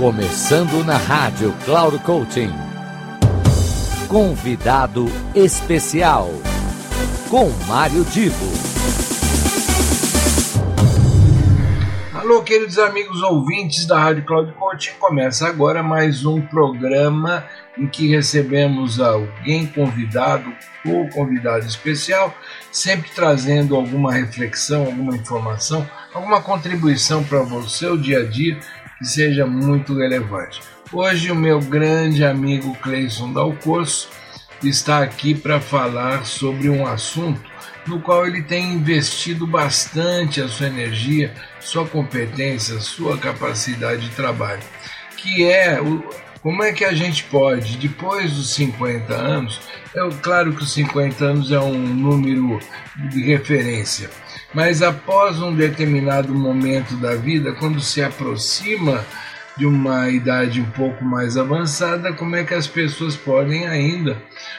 [0.00, 2.50] Começando na rádio Cloud Coaching.
[4.08, 5.04] Convidado
[5.34, 6.30] especial
[7.28, 8.46] com Mário Divo.
[12.14, 14.92] Alô, queridos amigos ouvintes da Rádio Cloud Coaching.
[14.98, 17.44] Começa agora mais um programa
[17.76, 20.50] em que recebemos alguém convidado
[20.86, 22.34] ou convidado especial,
[22.72, 28.58] sempre trazendo alguma reflexão, alguma informação, alguma contribuição para o seu dia a dia
[29.02, 30.60] seja muito relevante.
[30.92, 34.08] Hoje o meu grande amigo Cleison Dalcosso
[34.62, 37.50] está aqui para falar sobre um assunto
[37.86, 44.62] no qual ele tem investido bastante a sua energia, sua competência, sua capacidade de trabalho,
[45.16, 46.04] que é o,
[46.42, 49.60] como é que a gente pode, depois dos 50 anos,
[49.94, 52.58] é claro que os 50 anos é um número
[53.10, 54.10] de referência,
[54.54, 59.04] mas após um determinado momento da vida, quando se aproxima
[59.56, 64.16] de uma idade um pouco mais avançada, como é que as pessoas podem ainda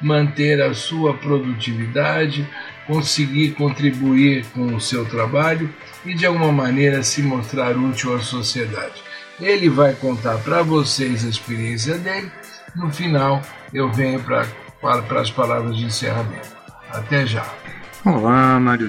[0.00, 2.48] manter a sua produtividade,
[2.86, 5.72] conseguir contribuir com o seu trabalho
[6.04, 9.02] e de alguma maneira se mostrar útil à sociedade.
[9.40, 12.30] Ele vai contar para vocês a experiência dele.
[12.76, 13.40] No final,
[13.72, 14.46] eu venho para
[14.82, 16.48] para as palavras de encerramento.
[16.90, 17.46] Até já.
[18.04, 18.88] Olá, Mário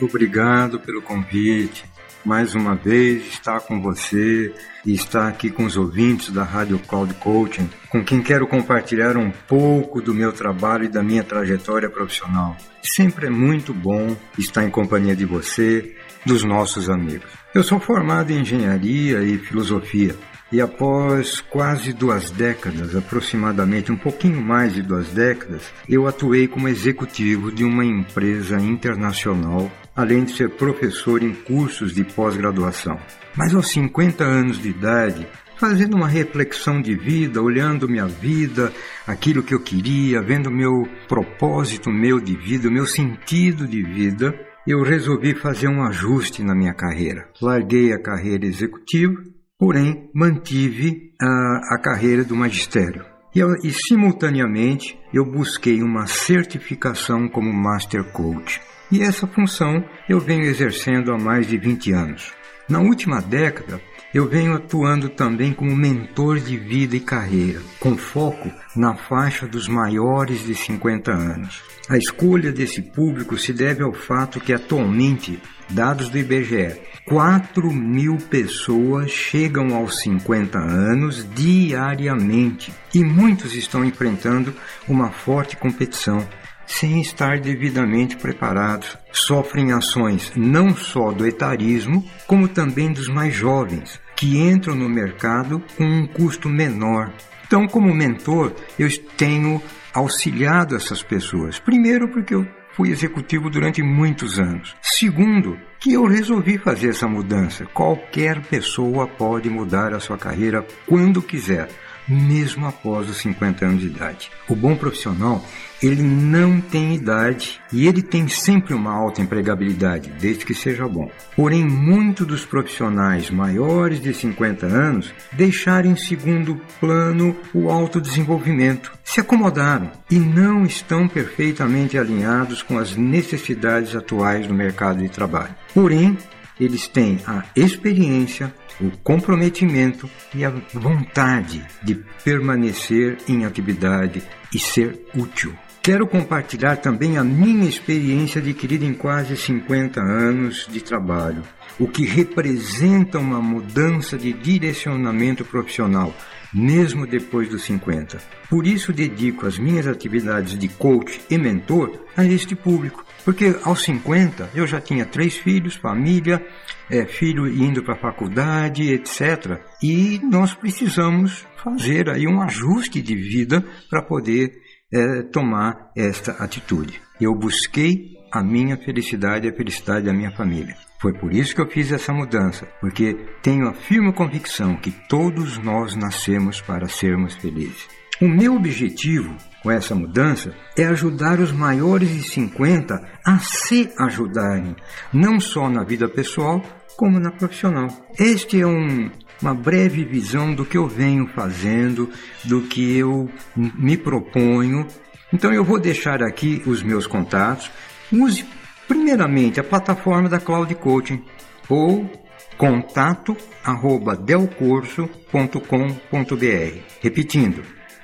[0.00, 1.84] Obrigado pelo convite.
[2.24, 4.52] Mais uma vez estar com você
[4.84, 9.30] e estar aqui com os ouvintes da Rádio Cloud Coaching, com quem quero compartilhar um
[9.30, 12.56] pouco do meu trabalho e da minha trajetória profissional.
[12.82, 15.94] Sempre é muito bom estar em companhia de você,
[16.26, 17.30] dos nossos amigos.
[17.54, 20.14] Eu sou formado em engenharia e filosofia
[20.50, 26.68] e após quase duas décadas, aproximadamente um pouquinho mais de duas décadas, eu atuei como
[26.68, 32.98] executivo de uma empresa internacional, além de ser professor em cursos de pós-graduação.
[33.36, 38.72] Mas aos 50 anos de idade, fazendo uma reflexão de vida, olhando minha vida,
[39.06, 44.34] aquilo que eu queria, vendo meu propósito meu de vida, meu sentido de vida,
[44.66, 47.28] eu resolvi fazer um ajuste na minha carreira.
[47.42, 49.20] Larguei a carreira executiva
[49.58, 53.04] porém mantive a, a carreira do magistério.
[53.34, 58.60] E, e, simultaneamente, eu busquei uma certificação como Master Coach.
[58.90, 62.32] E essa função eu venho exercendo há mais de 20 anos.
[62.68, 63.80] Na última década,
[64.14, 69.68] eu venho atuando também como mentor de vida e carreira, com foco na faixa dos
[69.68, 71.62] maiores de 50 anos.
[71.88, 75.38] A escolha desse público se deve ao fato que atualmente,
[75.68, 84.54] dados do IBGE, 4 mil pessoas chegam aos 50 anos diariamente e muitos estão enfrentando
[84.86, 86.26] uma forte competição
[86.68, 88.96] sem estar devidamente preparados.
[89.10, 95.60] Sofrem ações não só do etarismo, como também dos mais jovens, que entram no mercado
[95.76, 97.10] com um custo menor.
[97.46, 98.86] Então, como mentor, eu
[99.16, 99.60] tenho
[99.94, 101.58] auxiliado essas pessoas.
[101.58, 104.76] Primeiro, porque eu fui executivo durante muitos anos.
[104.82, 107.64] Segundo, que eu resolvi fazer essa mudança.
[107.66, 111.68] Qualquer pessoa pode mudar a sua carreira quando quiser
[112.08, 114.30] mesmo após os 50 anos de idade.
[114.48, 115.44] O bom profissional,
[115.82, 121.10] ele não tem idade e ele tem sempre uma alta empregabilidade, desde que seja bom.
[121.36, 129.20] Porém, muitos dos profissionais maiores de 50 anos deixaram em segundo plano o autodesenvolvimento, se
[129.20, 135.54] acomodaram e não estão perfeitamente alinhados com as necessidades atuais do mercado de trabalho.
[135.74, 136.16] Porém,
[136.60, 141.94] eles têm a experiência, o comprometimento e a vontade de
[142.24, 144.22] permanecer em atividade
[144.54, 145.54] e ser útil.
[145.88, 151.42] Quero compartilhar também a minha experiência adquirida em quase 50 anos de trabalho,
[151.80, 156.14] o que representa uma mudança de direcionamento profissional,
[156.52, 158.18] mesmo depois dos 50.
[158.50, 163.82] Por isso dedico as minhas atividades de coach e mentor a este público, porque aos
[163.82, 166.46] 50 eu já tinha três filhos, família,
[166.90, 169.58] é, filho indo para a faculdade, etc.
[169.82, 177.00] E nós precisamos fazer aí um ajuste de vida para poder é, tomar esta atitude.
[177.20, 180.76] Eu busquei a minha felicidade e a felicidade da minha família.
[181.00, 185.56] Foi por isso que eu fiz essa mudança, porque tenho a firme convicção que todos
[185.58, 187.86] nós nascemos para sermos felizes.
[188.20, 194.74] O meu objetivo com essa mudança é ajudar os maiores de 50 a se ajudarem,
[195.12, 196.60] não só na vida pessoal,
[196.96, 197.86] como na profissional.
[198.18, 199.08] Este é um,
[199.40, 202.10] uma breve visão do que eu venho fazendo,
[202.44, 204.86] do que eu me proponho.
[205.32, 207.70] Então eu vou deixar aqui os meus contatos.
[208.12, 208.44] Use
[208.86, 211.22] primeiramente a plataforma da Cloud Coaching
[211.68, 212.10] ou
[212.56, 216.78] contato arroba delcurso.com.br.
[217.00, 217.62] Repetindo,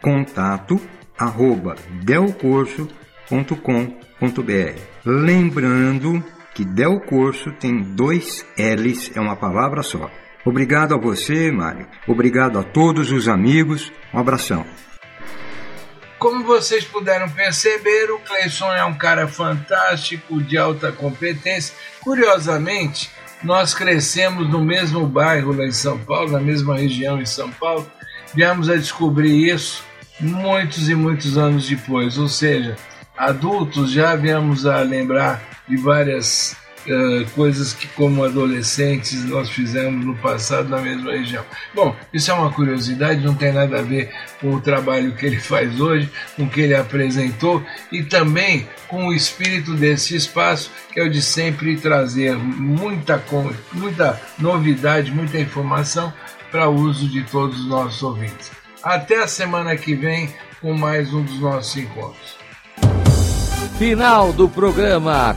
[0.00, 0.80] contato
[1.18, 4.80] arroba delcurso.com.br.
[5.04, 6.22] Lembrando
[6.54, 10.10] que Del Curso tem dois L's, é uma palavra só.
[10.46, 11.88] Obrigado a você, Mário.
[12.06, 13.92] Obrigado a todos os amigos.
[14.14, 14.64] Um abração.
[16.20, 21.74] Como vocês puderam perceber, o Cleison é um cara fantástico, de alta competência.
[22.00, 23.10] Curiosamente,
[23.42, 27.90] nós crescemos no mesmo bairro lá em São Paulo, na mesma região em São Paulo.
[28.32, 29.84] Viemos a descobrir isso
[30.20, 32.76] muitos e muitos anos depois, ou seja,
[33.18, 36.56] adultos já viemos a lembrar de várias
[36.90, 41.44] uh, coisas que, como adolescentes, nós fizemos no passado na mesma região.
[41.74, 44.10] Bom, isso é uma curiosidade, não tem nada a ver
[44.40, 49.08] com o trabalho que ele faz hoje, com o que ele apresentou e também com
[49.08, 53.22] o espírito desse espaço, que é o de sempre trazer muita,
[53.72, 56.12] muita novidade, muita informação
[56.50, 58.50] para uso de todos os nossos ouvintes.
[58.82, 62.36] Até a semana que vem com mais um dos nossos encontros.
[63.78, 65.36] Final do programa